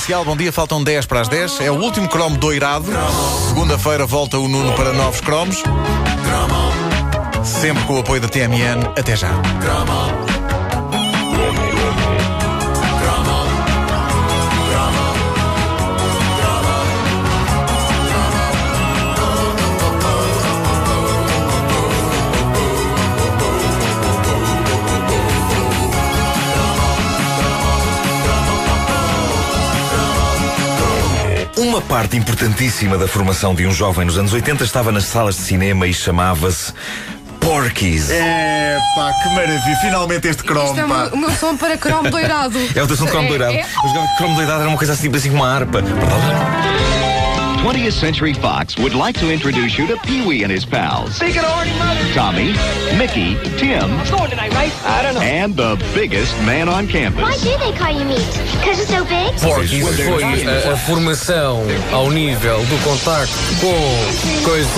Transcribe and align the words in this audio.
Comercial, 0.00 0.24
bom 0.24 0.34
dia, 0.34 0.50
faltam 0.50 0.82
10 0.82 1.04
para 1.04 1.20
as 1.20 1.28
10. 1.28 1.60
É 1.60 1.70
o 1.70 1.74
último 1.74 2.08
cromo 2.08 2.38
doirado. 2.38 2.86
Segunda-feira 3.48 4.06
volta 4.06 4.38
o 4.38 4.48
Nuno 4.48 4.72
para 4.72 4.94
novos 4.94 5.20
cromos. 5.20 5.62
Sempre 7.44 7.84
com 7.84 7.96
o 7.96 7.98
apoio 7.98 8.18
da 8.22 8.28
TMN. 8.28 8.94
Até 8.98 9.14
já. 9.14 9.30
Parte 31.90 32.16
importantíssima 32.16 32.96
da 32.96 33.08
formação 33.08 33.52
de 33.52 33.66
um 33.66 33.72
jovem 33.72 34.04
nos 34.06 34.16
anos 34.16 34.32
80 34.32 34.62
estava 34.62 34.92
nas 34.92 35.04
salas 35.06 35.34
de 35.36 35.42
cinema 35.42 35.88
e 35.88 35.92
chamava-se 35.92 36.72
Porkies. 37.40 38.10
É 38.10 38.78
pá, 38.94 39.12
que 39.22 39.28
maravilha. 39.34 39.76
Finalmente 39.80 40.28
este 40.28 40.44
cromo, 40.44 40.66
Isto 40.68 40.78
é 40.80 40.84
o 40.84 40.88
meu- 40.88 41.08
o 41.08 41.16
meu 41.16 41.30
som 41.32 41.56
para 41.56 41.76
cromo 41.76 42.08
doirado. 42.08 42.56
É 42.76 42.82
o 42.82 42.86
teu 42.86 42.96
som 42.96 43.06
de 43.06 43.10
cromo 43.10 43.26
É, 43.26 43.28
doirado. 43.28 43.52
é. 43.54 43.64
Cromo 44.18 44.36
doirado, 44.36 44.60
era 44.60 44.68
uma 44.68 44.78
coisa 44.78 44.92
assim, 44.92 45.02
tipo 45.02 45.16
assim, 45.16 45.30
uma 45.30 45.52
harpa. 45.52 45.82
20th 47.62 47.92
Century 47.92 48.32
Fox 48.32 48.74
would 48.78 48.94
like 48.94 49.18
to 49.20 49.30
introduce 49.30 49.76
you 49.76 49.86
to 49.86 49.96
Pee 49.98 50.24
Wee 50.26 50.42
and 50.44 50.50
his 50.50 50.64
pals. 50.64 51.18
Tommy, 52.14 52.52
Mickey, 52.96 53.36
Tim, 53.58 53.90
and 55.20 55.54
the 55.54 55.76
biggest 55.94 56.34
man 56.44 56.68
on 56.68 56.86
Why 56.86 56.90
campus. 56.92 57.42
do 57.42 57.50
they 57.58 57.72
call 57.72 57.92
you 57.92 58.04
meat? 58.06 58.24
Because 58.60 58.78
you're 58.78 58.98
so 58.98 59.04
big? 59.04 59.34
Porquis 59.40 59.84
foi 60.06 60.24
a, 60.24 60.72
a 60.72 60.76
formação 60.78 61.62
ao 61.92 62.10
nível 62.10 62.58
do 62.64 62.76
contacto 62.82 63.34
com 63.60 64.42
coisa 64.44 64.68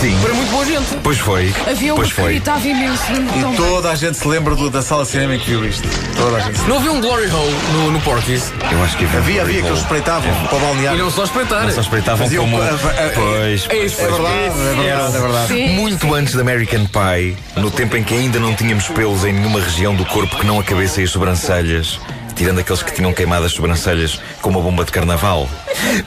Sim. 0.00 0.16
para 0.20 0.34
muito 0.34 0.50
boa 0.50 0.64
gente. 0.66 0.96
Pois 1.02 1.18
foi. 1.18 1.54
Havia 1.70 1.92
um 1.94 1.96
pois 1.96 2.08
que 2.08 2.14
foi. 2.14 2.32
gritava 2.32 2.66
imenso. 2.66 3.02
Tão 3.40 3.50
bem. 3.52 3.56
Toda 3.56 3.90
a 3.90 3.94
gente 3.94 4.16
se 4.18 4.26
lembra 4.28 4.54
do- 4.56 4.70
da 4.70 4.82
sala 4.82 5.04
cinema 5.04 5.36
em 5.36 5.38
que 5.38 5.46
viu 5.50 5.64
isto. 5.64 5.86
Toda 6.16 6.36
a 6.36 6.40
gente. 6.40 6.60
Não 6.68 6.76
havia 6.78 6.92
um 6.92 7.00
glory 7.00 7.30
hole 7.30 7.54
no, 7.72 7.90
no 7.92 8.00
Porquis. 8.00 8.52
Eu 8.72 8.82
acho 8.82 8.96
que 8.96 9.04
Havia, 9.04 9.42
havia 9.42 9.60
que 9.62 9.68
eles 9.68 9.78
espreitavam 9.80 10.32
para 10.46 10.58
o 10.58 10.94
E 10.94 10.98
não 10.98 11.10
só 11.10 11.24
espreitar. 11.24 11.70
Só 11.70 11.80
espreitavam 11.80 12.23
Faziam 12.24 12.44
como. 12.44 12.60
a- 12.62 12.68
Pois. 13.14 13.66
É 13.70 13.76
isso. 13.78 14.00
É 14.00 14.04
verdade, 14.06 14.26
é 14.34 14.50
verdade, 14.50 15.16
é 15.16 15.20
verdade. 15.20 15.48
Sim. 15.48 15.68
Muito 15.76 16.14
antes 16.14 16.34
da 16.34 16.40
American 16.42 16.84
Pie, 16.86 17.36
no 17.56 17.70
tempo 17.70 17.96
em 17.96 18.02
que 18.04 18.14
ainda 18.14 18.38
não 18.38 18.54
tínhamos 18.54 18.88
pelos 18.88 19.24
em 19.24 19.32
nenhuma 19.32 19.60
região 19.60 19.94
do 19.94 20.04
corpo 20.04 20.36
que 20.36 20.46
não 20.46 20.58
a 20.58 20.64
cabeça 20.64 21.00
e 21.00 21.04
as 21.04 21.10
sobrancelhas, 21.10 21.98
tirando 22.34 22.58
aqueles 22.58 22.82
que 22.82 22.92
tinham 22.92 23.12
queimado 23.12 23.44
as 23.46 23.52
sobrancelhas 23.52 24.20
com 24.40 24.50
uma 24.50 24.60
bomba 24.60 24.84
de 24.84 24.92
carnaval. 24.92 25.48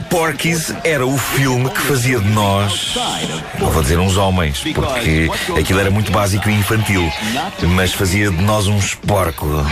Porky's 0.09 0.73
era 0.83 1.05
o 1.05 1.17
filme 1.17 1.69
que 1.69 1.81
fazia 1.81 2.19
de 2.19 2.29
nós, 2.29 2.97
não 3.59 3.69
vou 3.69 3.81
dizer 3.81 3.99
uns 3.99 4.17
homens, 4.17 4.63
porque 4.73 5.29
aquilo 5.57 5.79
era 5.79 5.91
muito 5.91 6.11
básico 6.11 6.49
e 6.49 6.53
infantil, 6.53 7.11
mas 7.75 7.93
fazia 7.93 8.29
de 8.29 8.41
nós 8.41 8.67
uns 8.67 8.93
porcos. 8.95 9.65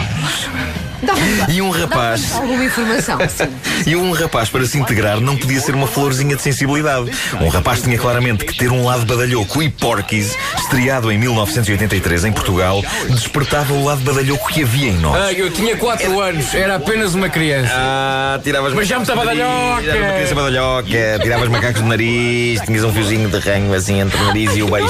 E 1.49 1.61
um 1.61 1.69
rapaz. 1.69 2.33
alguma 2.33 2.63
informação, 2.63 3.19
sim. 3.29 3.47
E 3.85 3.95
um 3.95 4.11
rapaz, 4.11 4.49
para 4.49 4.65
se 4.65 4.77
integrar, 4.77 5.19
não 5.19 5.37
podia 5.37 5.59
ser 5.59 5.75
uma 5.75 5.87
florzinha 5.87 6.35
de 6.35 6.41
sensibilidade. 6.41 7.11
Um 7.39 7.47
rapaz 7.47 7.81
tinha 7.81 7.97
claramente 7.97 8.45
que 8.45 8.57
ter 8.57 8.71
um 8.71 8.83
lado 8.85 9.05
badalhoco 9.05 9.61
e 9.61 9.69
Porky's, 9.69 10.35
estreado 10.65 11.11
em 11.11 11.17
1983 11.17 12.25
em 12.25 12.31
Portugal, 12.31 12.83
despertava 13.09 13.73
o 13.73 13.83
lado 13.83 14.01
badalhoco 14.01 14.47
que 14.49 14.63
havia 14.63 14.89
em 14.89 14.97
nós. 14.97 15.15
Ah, 15.15 15.31
eu 15.31 15.49
tinha 15.51 15.77
4 15.77 16.19
anos, 16.19 16.53
era 16.53 16.75
apenas 16.75 17.13
uma 17.13 17.29
criança. 17.29 17.71
Ah, 17.73 18.39
tiravas 18.43 18.73
Mas 18.73 18.87
já 18.87 18.97
me 18.97 19.03
estava 19.03 19.23
nariz, 19.23 19.39
badalhoca. 19.41 19.85
Eras 19.87 20.01
uma 20.01 20.13
criança 20.13 20.35
badalhoca, 20.35 21.19
tiravas 21.21 21.49
macacos 21.49 21.81
do 21.81 21.87
nariz, 21.87 22.61
tinhas 22.61 22.83
um 22.83 22.91
fiozinho 22.91 23.29
de 23.29 23.37
ranho 23.37 23.73
assim 23.73 23.99
entre 23.99 24.17
o 24.19 24.25
nariz 24.25 24.55
e 24.55 24.63
o 24.63 24.75
ah, 24.75 24.81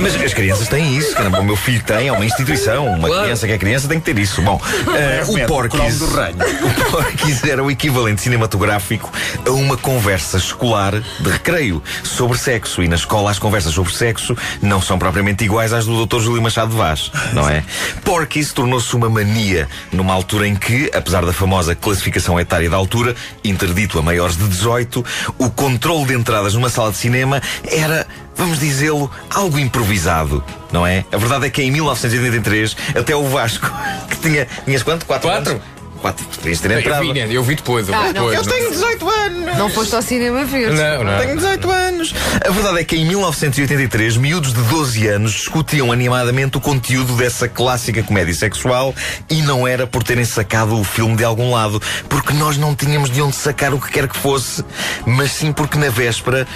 mas 0.00 0.14
as 0.20 0.34
crianças 0.34 0.68
têm 0.68 0.96
isso, 0.96 1.14
caramba. 1.14 1.40
O 1.40 1.44
meu 1.44 1.56
filho 1.56 1.82
tem, 1.82 2.08
é 2.08 2.12
uma 2.12 2.24
instituição. 2.24 2.86
Uma 2.86 3.08
Claro. 3.08 3.22
criança 3.24 3.46
que 3.46 3.52
é 3.52 3.58
criança 3.58 3.88
tem 3.88 3.98
que 4.00 4.06
ter 4.12 4.18
isso. 4.18 4.42
Bom, 4.42 4.60
ah, 4.62 5.24
o 5.26 5.46
Porky's. 5.46 6.00
O 6.02 6.90
Porky's 6.90 7.44
era 7.44 7.62
o 7.62 7.70
equivalente 7.70 8.20
cinematográfico 8.20 9.12
a 9.46 9.50
uma 9.50 9.76
conversa 9.76 10.36
escolar 10.36 10.92
de 11.00 11.30
recreio 11.30 11.82
sobre 12.02 12.36
sexo. 12.38 12.82
Na 12.88 12.94
escola 12.94 13.30
as 13.30 13.38
conversas 13.38 13.74
sobre 13.74 13.92
sexo 13.94 14.34
não 14.62 14.80
são 14.80 14.98
propriamente 14.98 15.44
iguais 15.44 15.74
às 15.74 15.84
do 15.84 16.06
Dr. 16.06 16.20
Júlio 16.20 16.40
Machado 16.40 16.74
Vaz, 16.74 17.12
não 17.34 17.48
é? 17.48 17.62
Porky's 18.02 18.50
tornou-se 18.52 18.96
uma 18.96 19.10
mania 19.10 19.68
numa 19.92 20.14
altura 20.14 20.48
em 20.48 20.56
que, 20.56 20.90
apesar 20.94 21.24
da 21.26 21.32
famosa 21.32 21.74
classificação 21.74 22.40
etária 22.40 22.70
da 22.70 22.76
altura, 22.76 23.14
interdito 23.44 23.98
a 23.98 24.02
maiores 24.02 24.38
de 24.38 24.48
18, 24.48 25.04
o 25.36 25.50
controle 25.50 26.06
de 26.06 26.14
entradas 26.14 26.54
numa 26.54 26.70
sala 26.70 26.90
de 26.90 26.96
cinema 26.96 27.42
era 27.70 28.06
vamos 28.34 28.58
dizê-lo, 28.58 29.10
algo 29.28 29.58
improvisado, 29.58 30.42
não 30.72 30.86
é? 30.86 31.04
A 31.12 31.16
verdade 31.18 31.46
é 31.46 31.50
que 31.50 31.60
em 31.60 31.70
1983, 31.72 32.76
até 32.96 33.14
o 33.14 33.28
Vasco, 33.28 33.70
que 34.08 34.16
tinha. 34.16 34.46
Tinhas 34.64 34.82
quanto? 34.82 35.04
Quatro. 35.04 35.28
anos? 35.28 35.60
Quatro. 36.00 36.24
Podias 36.26 36.60
ter 36.60 36.70
Eu 36.70 36.78
entrado. 36.78 37.00
vi, 37.02 37.12
né? 37.12 37.28
eu 37.30 37.42
vi 37.42 37.54
depois. 37.56 37.88
eu 37.88 37.94
vi 37.94 38.00
Ah, 38.00 38.04
não. 38.06 38.12
depois. 38.12 38.36
Eu 38.38 38.44
tenho 38.44 38.70
18 38.70 39.08
anos! 39.10 39.56
Não 39.58 39.68
foste 39.70 39.94
ao 39.94 40.02
cinema 40.02 40.44
ver. 40.44 40.72
Não, 40.72 41.04
não. 41.04 41.18
Tenho 41.18 41.36
18 41.36 41.70
anos. 41.70 42.14
A 42.46 42.50
verdade 42.50 42.78
é 42.78 42.84
que 42.84 42.96
em 42.96 43.04
1983, 43.04 44.16
miúdos 44.16 44.52
de 44.52 44.62
12 44.62 45.06
anos 45.08 45.32
discutiam 45.32 45.90
animadamente 45.90 46.56
o 46.56 46.60
conteúdo 46.60 47.14
dessa 47.16 47.48
clássica 47.48 48.02
comédia 48.02 48.34
sexual 48.34 48.94
e 49.28 49.42
não 49.42 49.66
era 49.66 49.86
por 49.86 50.02
terem 50.04 50.24
sacado 50.24 50.78
o 50.78 50.84
filme 50.84 51.16
de 51.16 51.24
algum 51.24 51.50
lado, 51.52 51.82
porque 52.08 52.32
nós 52.32 52.56
não 52.56 52.74
tínhamos 52.74 53.10
de 53.10 53.20
onde 53.20 53.34
sacar 53.34 53.74
o 53.74 53.80
que 53.80 53.90
quer 53.90 54.06
que 54.08 54.16
fosse, 54.16 54.64
mas 55.04 55.32
sim 55.32 55.52
porque 55.52 55.76
na 55.78 55.90
véspera 55.90 56.46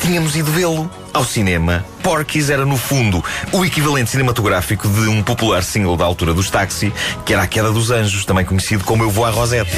tínhamos 0.00 0.34
ido 0.36 0.50
vê-lo 0.52 0.90
ao 1.16 1.24
cinema. 1.24 1.84
Porky's 2.02 2.50
era, 2.50 2.64
no 2.64 2.76
fundo, 2.76 3.24
o 3.50 3.64
equivalente 3.64 4.10
cinematográfico 4.10 4.86
de 4.86 5.08
um 5.08 5.22
popular 5.24 5.64
single 5.64 5.96
da 5.96 6.04
altura 6.04 6.32
dos 6.32 6.50
táxi, 6.50 6.92
que 7.24 7.32
era 7.32 7.42
A 7.42 7.46
Queda 7.48 7.72
dos 7.72 7.90
Anjos, 7.90 8.24
também 8.24 8.44
conhecido 8.44 8.84
como 8.84 9.02
Eu 9.02 9.10
Vou 9.10 9.24
à 9.24 9.30
Rosette. 9.30 9.72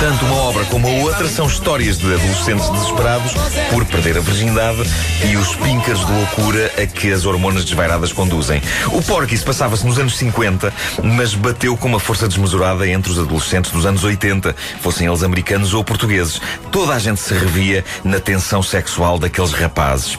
Tanto 0.00 0.24
uma 0.24 0.36
obra 0.36 0.64
como 0.64 0.88
a 0.88 0.90
outra 1.02 1.28
são 1.28 1.46
histórias 1.46 1.98
de 1.98 2.06
adolescentes 2.06 2.70
desesperados 2.70 3.32
por 3.70 3.84
perder 3.84 4.16
a 4.16 4.20
virgindade 4.20 4.82
e 5.30 5.36
os 5.36 5.54
pinkers 5.56 6.00
de 6.06 6.10
loucura 6.10 6.72
a 6.82 6.86
que 6.86 7.12
as 7.12 7.26
hormonas 7.26 7.64
desvairadas 7.64 8.12
conduzem. 8.12 8.62
O 8.86 9.02
Porky's 9.02 9.44
passava-se 9.44 9.86
nos 9.86 9.98
anos 9.98 10.16
50, 10.16 10.72
mas 11.02 11.34
bateu 11.34 11.76
com 11.76 11.86
uma 11.86 12.00
força 12.00 12.26
desmesurada 12.26 12.88
entre 12.88 13.12
os 13.12 13.18
adolescentes 13.18 13.70
dos 13.70 13.84
anos 13.84 14.02
80, 14.02 14.56
fossem 14.80 15.06
eles 15.06 15.22
americanos 15.22 15.74
ou 15.74 15.84
portugueses. 15.84 16.40
Toda 16.70 16.94
a 16.94 16.98
gente 16.98 17.20
se 17.20 17.34
revia 17.34 17.84
na 18.02 18.18
tensão 18.18 18.62
sexual 18.62 19.18
daqueles 19.18 19.52
rapazes. 19.52 20.16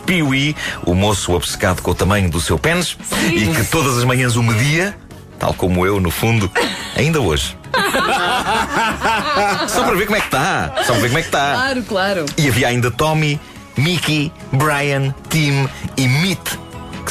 O 0.85 0.93
moço 0.93 1.33
obcecado 1.33 1.81
com 1.81 1.91
o 1.91 1.95
tamanho 1.95 2.29
do 2.29 2.41
seu 2.41 2.57
pênis 2.57 2.97
e 3.31 3.47
que 3.47 3.63
todas 3.65 3.97
as 3.97 4.03
manhãs 4.03 4.35
o 4.35 4.43
media, 4.43 4.95
tal 5.39 5.53
como 5.53 5.85
eu, 5.85 5.99
no 5.99 6.11
fundo, 6.11 6.51
ainda 6.95 7.19
hoje. 7.21 7.57
Só 9.67 9.83
para 9.83 9.95
ver 9.95 10.05
como 10.05 10.17
é 10.17 10.19
que 10.19 10.27
está. 10.27 10.73
Só 10.83 10.93
para 10.93 11.01
ver 11.01 11.07
como 11.07 11.19
é 11.19 11.21
que 11.21 11.27
está. 11.27 11.53
Claro, 11.53 11.83
claro. 11.83 12.25
E 12.37 12.47
havia 12.47 12.67
ainda 12.67 12.91
Tommy, 12.91 13.39
Mickey, 13.77 14.31
Brian, 14.51 15.13
Tim 15.29 15.67
e 15.97 16.07
que 16.07 16.62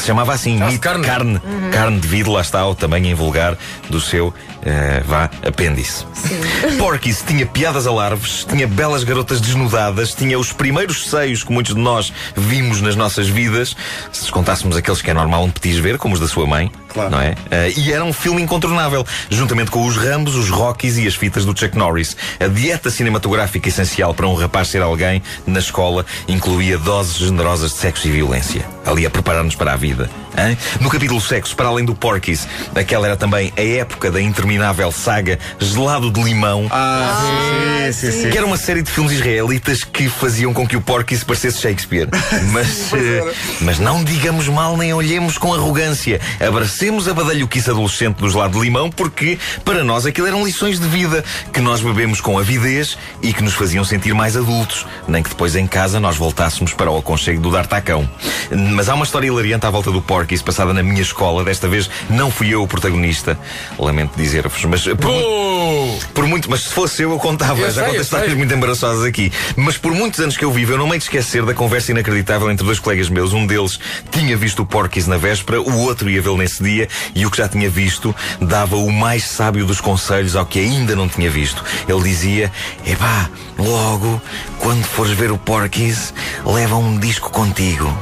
se 0.03 0.09
chamava 0.09 0.35
assim, 0.35 0.61
Ah, 0.61 0.67
Meat, 0.67 0.81
carne. 0.81 1.07
carne. 1.07 1.41
Carne 1.73 2.01
devido, 2.01 2.33
lá 2.33 2.41
está, 2.41 2.61
ao 2.61 2.75
tamanho 2.75 3.07
em 3.07 3.15
vulgar 3.15 3.57
do 3.89 4.01
seu, 4.01 4.35
eh, 4.65 5.01
vá, 5.07 5.31
apêndice. 5.47 6.05
Porky's 6.77 7.23
tinha 7.27 7.47
piadas 7.47 7.87
a 7.87 7.93
larves, 7.93 8.45
tinha 8.45 8.67
belas 8.67 9.05
garotas 9.05 9.41
desnudadas, 9.41 10.13
tinha 10.13 10.37
os 10.39 10.53
primeiros 10.53 11.09
seios 11.09 11.45
que 11.45 11.53
muitos 11.53 11.75
de 11.75 11.81
nós 11.81 12.13
vimos 12.37 12.81
nas 12.81 12.97
nossas 12.97 13.29
vidas, 13.29 13.77
se 14.13 14.23
descontássemos 14.23 14.77
aqueles 14.77 15.01
que 15.01 15.11
é 15.11 15.15
normal 15.15 15.45
um 15.45 15.51
petis 15.51 15.79
ver, 15.79 15.99
como 15.99 16.15
os 16.15 16.21
da 16.21 16.27
sua 16.27 16.47
mãe. 16.47 16.71
Claro. 16.93 17.11
Não 17.11 17.21
é? 17.21 17.35
Eh, 17.51 17.73
e 17.77 17.93
era 17.93 18.05
um 18.05 18.13
filme 18.13 18.43
incontornável, 18.43 19.05
juntamente 19.31 19.71
com 19.71 19.87
os 19.87 19.97
Rambos, 19.97 20.35
os 20.35 20.51
Rockies 20.51 20.99
e 20.99 21.07
as 21.07 21.15
fitas 21.15 21.45
do 21.45 21.59
Chuck 21.59 21.77
Norris. 21.77 22.17
A 22.39 22.47
dieta 22.47 22.91
cinematográfica 22.91 23.69
essencial 23.69 24.15
para 24.15 24.27
um 24.27 24.35
rapaz 24.35 24.69
ser 24.69 24.83
alguém 24.83 25.23
na 25.47 25.59
escola 25.59 26.05
incluía 26.29 26.79
doses 26.79 27.17
generosas 27.17 27.73
de 27.73 27.79
sexo 27.79 28.09
e 28.09 28.11
violência. 28.11 28.65
Ali 28.85 29.07
a 29.07 29.11
preparar-nos 29.11 29.55
para 29.55 29.73
a 29.73 29.77
vida. 29.77 30.11
Hã? 30.37 30.57
No 30.81 30.89
capítulo 30.89 31.21
sexo, 31.21 31.55
para 31.55 31.69
além 31.69 31.85
do 31.85 31.95
Porky's, 31.95 32.49
aquela 32.75 33.07
era 33.07 33.17
também 33.17 33.53
a 33.57 33.63
época 33.63 34.11
da 34.11 34.21
interminável 34.21 34.91
saga 34.91 35.39
Gelado 35.59 36.11
de 36.11 36.23
Limão. 36.23 36.67
Ah, 36.71 37.91
sim, 37.91 37.93
sim, 37.93 38.23
sim. 38.23 38.31
Que 38.31 38.39
era 38.39 38.47
uma 38.47 38.57
série 38.57 38.83
de 38.83 38.91
filmes 38.91 39.13
israelitas 39.13 39.85
que 39.85 40.09
faziam 40.09 40.53
com 40.53 40.67
que 40.67 40.77
o 40.77 40.81
Porky's 40.81 41.23
parecesse 41.23 41.61
Shakespeare. 41.61 42.09
Mas, 42.53 42.93
eh, 42.93 43.33
mas 43.61 43.79
não 43.79 44.03
digamos 44.03 44.49
mal 44.49 44.77
nem 44.77 44.93
olhemos 44.93 45.39
com 45.39 45.55
arrogância. 45.55 46.21
Abracemos 46.41 47.09
a 47.09 47.15
badalhoquice 47.15 47.71
adolescente 47.71 48.17
dos 48.17 48.35
lados 48.35 48.59
de 48.59 48.63
limão 48.65 48.91
porque, 48.91 49.39
para 49.65 49.85
nós, 49.85 50.05
aquilo 50.05 50.27
eram 50.27 50.45
lições 50.45 50.79
de 50.79 50.87
vida 50.87 51.25
que 51.53 51.61
nós 51.61 51.81
bebemos 51.81 52.21
com 52.21 52.39
avidez 52.39 52.99
e 53.23 53.33
que 53.33 53.43
nos 53.43 53.55
faziam 53.55 53.85
sentir 53.85 54.13
mais 54.13 54.37
adultos. 54.37 54.87
Nem 55.07 55.23
que 55.23 55.31
depois 55.31 55.57
em 55.57 55.67
casa 55.67 56.01
nós 56.01 56.17
voltássemos 56.17 56.75
para 56.75 56.91
o 56.91 56.99
aconchego 56.99 57.41
do 57.41 57.51
D'Artacão. 57.51 58.09
Mas 58.51 58.89
há 58.89 58.95
uma 58.95 59.05
história 59.05 59.29
hilariante 59.29 59.67
à 59.67 59.71
volta 59.71 59.91
do 59.91 60.03
Porky's 60.03 60.22
passada 60.45 60.73
na 60.73 60.83
minha 60.83 61.03
escola. 61.03 61.43
Desta 61.45 61.67
vez 61.69 61.89
não 62.09 62.31
fui 62.31 62.49
eu 62.55 62.63
o 62.63 62.69
protagonista. 62.69 63.39
Lamento 63.79 64.13
dizer-vos, 64.17 64.65
mas... 64.65 64.85
por 64.85 65.11
mu- 65.11 65.43
Oh! 65.63 65.99
por 66.13 66.27
muito, 66.27 66.51
mas 66.51 66.63
se 66.63 66.73
fosse 66.73 67.03
eu, 67.03 67.11
eu 67.13 67.19
contava. 67.19 67.59
Eu 67.61 67.67
Já 67.67 67.73
sei, 67.73 67.85
contei 67.85 68.01
histórias 68.01 68.35
muito 68.35 68.53
embaraçosas 68.53 69.05
aqui. 69.05 69.33
Mas 69.57 69.77
por 69.77 69.93
muitos 69.93 70.19
anos 70.21 70.37
que 70.37 70.45
eu 70.45 70.51
vivo, 70.53 70.73
eu 70.73 70.79
não 70.79 70.87
me 70.87 70.93
hei 70.93 70.99
de 70.99 71.05
esquecer 71.05 71.45
da 71.45 71.55
conversa 71.55 71.93
inacreditável 71.93 72.51
entre 72.51 72.65
dois 72.67 72.79
colegas 72.79 73.09
meus. 73.09 73.33
Um 73.33 73.47
deles 73.47 73.79
tinha 74.11 74.37
visto 74.37 74.63
o 74.63 74.67
Porky's 74.67 75.07
na 75.07 75.17
véspera, 75.17 75.61
o 75.61 75.79
outro 75.81 76.11
ia 76.11 76.21
vê-lo 76.21 76.37
nesse 76.37 76.63
dia, 76.63 76.89
e 77.15 77.25
o 77.25 77.31
que 77.31 77.39
já 77.39 77.49
tinha 77.49 77.71
visto 77.71 78.15
dava 78.41 78.77
o 78.77 78.91
mais 78.93 79.25
sábio 79.25 79.65
dos 79.65 79.81
conselhos 79.81 80.37
ao 80.37 80.45
que 80.47 80.59
ainda 80.59 80.95
não 80.97 81.09
tinha 81.09 81.31
visto. 81.31 81.65
Ele 81.89 82.03
dizia: 82.03 82.51
Epá, 82.85 83.29
logo, 83.59 84.21
quando 84.59 84.85
fores 84.85 85.13
ver 85.13 85.31
o 85.31 85.39
Porky's, 85.39 86.13
leva 86.45 86.77
um 86.77 86.99
disco 86.99 87.31
contigo. 87.31 87.97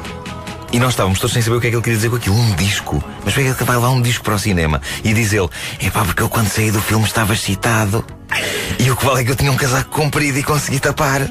E 0.73 0.79
nós 0.79 0.91
estávamos 0.91 1.19
todos 1.19 1.33
sem 1.33 1.43
saber 1.43 1.57
o 1.57 1.61
que 1.61 1.67
é 1.67 1.71
que 1.71 1.77
ele 1.77 1.83
queria 1.83 1.97
dizer 1.97 2.11
com 2.11 2.17
aquilo. 2.17 2.37
Um 2.37 2.55
disco. 2.55 3.03
Mas 3.25 3.35
por 3.35 3.43
que 3.43 3.65
vai 3.65 3.77
levar 3.77 3.91
um 3.91 4.01
disco 4.01 4.23
para 4.23 4.35
o 4.35 4.39
cinema? 4.39 4.81
E 5.03 5.13
diz 5.13 5.33
ele: 5.33 5.49
É 5.81 5.91
pá, 5.91 6.05
porque 6.05 6.23
eu 6.23 6.29
quando 6.29 6.49
saí 6.49 6.71
do 6.71 6.81
filme 6.81 7.05
estava 7.05 7.33
excitado. 7.33 8.05
E 8.79 8.91
o 8.91 8.97
que 8.97 9.05
vale 9.05 9.23
é 9.23 9.25
que 9.25 9.33
eu 9.33 9.37
tinha 9.37 9.51
um 9.51 9.57
casaco 9.57 9.91
comprido 9.91 10.39
e 10.39 10.43
consegui 10.43 10.79
tapar. 10.79 11.29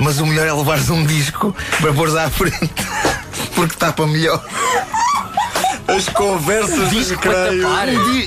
Mas 0.00 0.18
o 0.18 0.26
melhor 0.26 0.46
é 0.46 0.52
levares 0.52 0.88
um 0.88 1.04
disco 1.04 1.54
para 1.80 1.92
pôres 1.92 2.16
à 2.16 2.30
frente. 2.30 2.70
Porque 3.54 3.76
tapa 3.76 4.06
melhor. 4.06 4.42
As 5.88 6.06
conversas 6.08 6.90
de 6.90 7.02
recreio. 7.14 7.66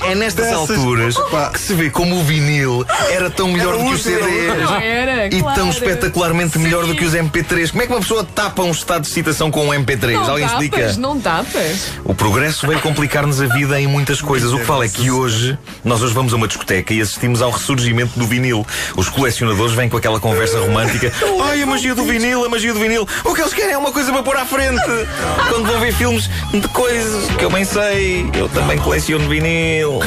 É 0.04 0.14
nestas 0.16 0.46
Dessas- 0.46 0.70
alturas 0.70 1.14
Pá. 1.30 1.50
que 1.50 1.60
se 1.60 1.74
vê 1.74 1.90
como 1.90 2.16
o 2.18 2.24
vinil 2.24 2.84
era 3.10 3.30
tão 3.30 3.48
melhor 3.48 3.76
do 3.78 3.84
que 3.84 3.94
os 3.94 4.02
CDs. 4.02 4.70
Era, 4.82 5.26
E 5.28 5.30
tão 5.30 5.40
claro. 5.54 5.68
espetacularmente 5.68 6.58
melhor 6.58 6.86
do 6.86 6.94
que 6.94 7.04
os 7.04 7.14
MP3. 7.14 7.70
Como 7.70 7.82
é 7.82 7.86
que 7.86 7.92
uma 7.92 8.00
pessoa 8.00 8.24
tapa 8.24 8.62
um 8.62 8.72
estado 8.72 9.02
de 9.02 9.08
excitação 9.08 9.48
com 9.50 9.68
um 9.68 9.72
MP3? 9.72 10.14
Não 10.14 10.30
Alguém 10.30 10.46
tapas, 10.48 10.62
explica? 10.64 10.92
não 10.98 11.20
tapas. 11.20 11.92
O 12.04 12.12
progresso 12.14 12.66
veio 12.66 12.80
complicar-nos 12.80 13.40
a 13.40 13.46
vida 13.46 13.80
em 13.80 13.86
muitas 13.86 14.20
coisas. 14.20 14.52
O 14.52 14.58
que 14.58 14.64
fala 14.64 14.84
é 14.84 14.88
que 14.88 15.10
hoje, 15.10 15.56
nós 15.84 16.02
hoje 16.02 16.12
vamos 16.14 16.32
a 16.32 16.36
uma 16.36 16.48
discoteca 16.48 16.92
e 16.92 17.00
assistimos 17.00 17.40
ao 17.42 17.50
ressurgimento 17.52 18.18
do 18.18 18.26
vinil. 18.26 18.66
Os 18.96 19.08
colecionadores 19.08 19.72
vêm 19.74 19.88
com 19.88 19.96
aquela 19.96 20.18
conversa 20.18 20.58
romântica. 20.58 21.12
Ai, 21.44 21.62
a 21.62 21.66
magia 21.66 21.94
do 21.94 22.02
vinil, 22.04 22.44
a 22.44 22.48
magia 22.48 22.72
do 22.74 22.80
vinil. 22.80 23.06
O 23.24 23.34
que 23.34 23.40
eles 23.40 23.54
querem 23.54 23.72
é 23.74 23.78
uma 23.78 23.92
coisa 23.92 24.10
para 24.12 24.22
pôr 24.24 24.36
à 24.36 24.44
frente. 24.44 24.82
Quando 25.48 25.66
vão 25.66 25.78
ver 25.80 25.92
filmes 25.94 26.28
de 26.52 26.66
coisas 26.68 27.26
que 27.36 27.44
eu 27.44 27.51
bem 27.52 27.64
sei. 27.64 28.30
Eu 28.34 28.48
também 28.48 28.78
coleciono 28.78 29.28
vinil. 29.28 30.00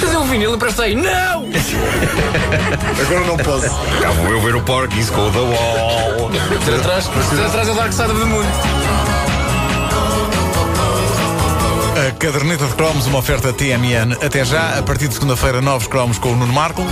Fazer 0.00 0.16
um 0.16 0.26
vinil 0.26 0.54
emprestei. 0.54 0.94
Não! 0.94 1.48
Agora 3.00 3.26
não 3.26 3.36
posso. 3.38 3.74
Já 4.00 4.10
vou 4.10 4.30
eu 4.30 4.40
ver 4.42 4.54
o 4.54 4.62
Porky's 4.62 5.10
com 5.10 5.26
o 5.26 5.30
The 5.32 5.38
Wall. 5.38 6.30
Ter 6.64 6.74
atrás, 6.74 7.08
ter 7.08 7.44
atrás 7.44 7.68
é 7.68 7.72
o 7.72 7.74
Dark 7.74 7.92
Side 7.92 8.10
of 8.10 8.20
the 8.20 8.26
Moon. 8.26 8.44
A 11.96 12.10
caderneta 12.18 12.66
de 12.66 12.74
cromos, 12.74 13.06
uma 13.06 13.18
oferta 13.18 13.52
TMN. 13.52 14.16
Até 14.24 14.44
já, 14.44 14.78
a 14.78 14.82
partir 14.82 15.08
de 15.08 15.14
segunda-feira, 15.14 15.62
novos 15.62 15.88
cromos 15.88 16.18
com 16.18 16.32
o 16.32 16.36
Nuno 16.36 16.52
Marco. 16.52 16.84